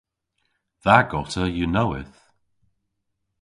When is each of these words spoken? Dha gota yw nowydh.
Dha 0.83 0.97
gota 1.09 1.43
yw 1.57 1.67
nowydh. 1.73 2.17